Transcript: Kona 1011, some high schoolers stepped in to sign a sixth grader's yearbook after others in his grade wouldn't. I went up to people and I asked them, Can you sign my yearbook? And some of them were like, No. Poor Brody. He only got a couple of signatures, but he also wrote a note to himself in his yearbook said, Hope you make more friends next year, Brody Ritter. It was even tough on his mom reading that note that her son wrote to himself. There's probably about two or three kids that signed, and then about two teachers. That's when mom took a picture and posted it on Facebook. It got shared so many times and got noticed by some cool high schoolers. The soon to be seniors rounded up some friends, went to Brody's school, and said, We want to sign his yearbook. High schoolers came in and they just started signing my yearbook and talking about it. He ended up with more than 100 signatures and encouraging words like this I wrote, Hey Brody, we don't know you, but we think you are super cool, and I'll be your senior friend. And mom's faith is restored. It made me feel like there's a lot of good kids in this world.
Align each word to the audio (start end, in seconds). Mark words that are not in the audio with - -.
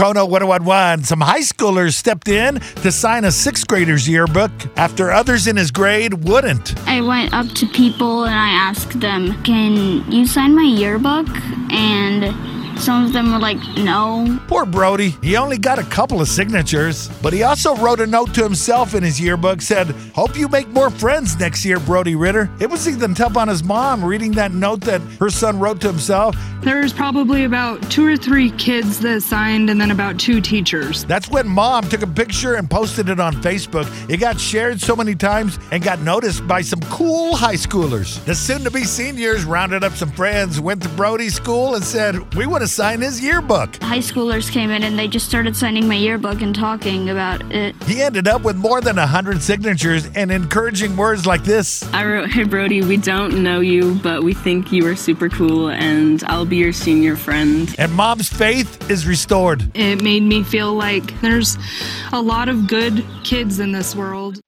Kona 0.00 0.24
1011, 0.24 1.04
some 1.04 1.20
high 1.20 1.42
schoolers 1.42 1.92
stepped 1.92 2.26
in 2.26 2.58
to 2.76 2.90
sign 2.90 3.26
a 3.26 3.30
sixth 3.30 3.66
grader's 3.68 4.08
yearbook 4.08 4.50
after 4.78 5.10
others 5.10 5.46
in 5.46 5.58
his 5.58 5.70
grade 5.70 6.24
wouldn't. 6.24 6.72
I 6.88 7.02
went 7.02 7.34
up 7.34 7.46
to 7.56 7.66
people 7.66 8.24
and 8.24 8.34
I 8.34 8.48
asked 8.48 8.98
them, 8.98 9.34
Can 9.42 10.10
you 10.10 10.24
sign 10.24 10.56
my 10.56 10.62
yearbook? 10.62 11.28
And 11.70 12.09
some 12.80 13.04
of 13.04 13.12
them 13.12 13.32
were 13.32 13.38
like, 13.38 13.58
No. 13.76 14.40
Poor 14.48 14.64
Brody. 14.64 15.16
He 15.22 15.36
only 15.36 15.58
got 15.58 15.78
a 15.78 15.84
couple 15.84 16.20
of 16.20 16.28
signatures, 16.28 17.08
but 17.22 17.32
he 17.32 17.42
also 17.42 17.76
wrote 17.76 18.00
a 18.00 18.06
note 18.06 18.34
to 18.34 18.42
himself 18.42 18.94
in 18.94 19.02
his 19.02 19.20
yearbook 19.20 19.60
said, 19.60 19.88
Hope 20.14 20.36
you 20.36 20.48
make 20.48 20.68
more 20.68 20.90
friends 20.90 21.38
next 21.38 21.64
year, 21.64 21.78
Brody 21.78 22.14
Ritter. 22.14 22.50
It 22.60 22.70
was 22.70 22.88
even 22.88 23.14
tough 23.14 23.36
on 23.36 23.48
his 23.48 23.62
mom 23.62 24.04
reading 24.04 24.32
that 24.32 24.52
note 24.52 24.80
that 24.82 25.00
her 25.20 25.30
son 25.30 25.58
wrote 25.58 25.80
to 25.82 25.88
himself. 25.88 26.36
There's 26.62 26.92
probably 26.92 27.44
about 27.44 27.82
two 27.90 28.06
or 28.06 28.16
three 28.16 28.50
kids 28.52 29.00
that 29.00 29.22
signed, 29.22 29.70
and 29.70 29.80
then 29.80 29.90
about 29.90 30.18
two 30.18 30.40
teachers. 30.40 31.04
That's 31.04 31.30
when 31.30 31.48
mom 31.48 31.88
took 31.88 32.02
a 32.02 32.06
picture 32.06 32.54
and 32.54 32.68
posted 32.70 33.08
it 33.08 33.18
on 33.18 33.34
Facebook. 33.34 33.88
It 34.10 34.18
got 34.18 34.38
shared 34.38 34.80
so 34.80 34.94
many 34.94 35.14
times 35.14 35.58
and 35.72 35.82
got 35.82 36.00
noticed 36.00 36.46
by 36.46 36.60
some 36.60 36.80
cool 36.82 37.34
high 37.34 37.54
schoolers. 37.54 38.22
The 38.24 38.34
soon 38.34 38.62
to 38.64 38.70
be 38.70 38.84
seniors 38.84 39.44
rounded 39.44 39.84
up 39.84 39.94
some 39.94 40.10
friends, 40.10 40.60
went 40.60 40.82
to 40.82 40.88
Brody's 40.90 41.34
school, 41.34 41.74
and 41.74 41.84
said, 41.84 42.34
We 42.34 42.46
want 42.46 42.62
to 42.62 42.68
sign 42.70 43.00
his 43.00 43.22
yearbook. 43.22 43.76
High 43.82 43.98
schoolers 43.98 44.50
came 44.50 44.70
in 44.70 44.82
and 44.82 44.98
they 44.98 45.08
just 45.08 45.26
started 45.26 45.56
signing 45.56 45.88
my 45.88 45.96
yearbook 45.96 46.40
and 46.40 46.54
talking 46.54 47.10
about 47.10 47.42
it. 47.52 47.74
He 47.84 48.02
ended 48.02 48.28
up 48.28 48.42
with 48.42 48.56
more 48.56 48.80
than 48.80 48.96
100 48.96 49.42
signatures 49.42 50.08
and 50.14 50.30
encouraging 50.30 50.96
words 50.96 51.26
like 51.26 51.44
this 51.44 51.82
I 51.92 52.04
wrote, 52.04 52.30
Hey 52.30 52.44
Brody, 52.44 52.82
we 52.82 52.96
don't 52.96 53.42
know 53.42 53.60
you, 53.60 53.96
but 53.96 54.22
we 54.22 54.34
think 54.34 54.72
you 54.72 54.86
are 54.86 54.96
super 54.96 55.28
cool, 55.28 55.70
and 55.70 56.22
I'll 56.24 56.46
be 56.46 56.56
your 56.56 56.72
senior 56.72 57.16
friend. 57.16 57.74
And 57.78 57.92
mom's 57.92 58.28
faith 58.28 58.90
is 58.90 59.06
restored. 59.06 59.70
It 59.74 60.02
made 60.02 60.22
me 60.22 60.42
feel 60.42 60.74
like 60.74 61.20
there's 61.20 61.58
a 62.12 62.20
lot 62.20 62.48
of 62.48 62.66
good 62.66 63.04
kids 63.24 63.58
in 63.58 63.72
this 63.72 63.94
world. 63.94 64.40